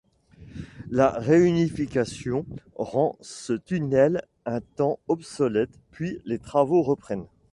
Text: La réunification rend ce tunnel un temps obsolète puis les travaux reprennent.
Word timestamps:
La 0.89 1.11
réunification 1.19 2.47
rend 2.75 3.17
ce 3.21 3.53
tunnel 3.53 4.23
un 4.47 4.59
temps 4.59 4.97
obsolète 5.07 5.77
puis 5.91 6.17
les 6.25 6.39
travaux 6.39 6.81
reprennent. 6.81 7.27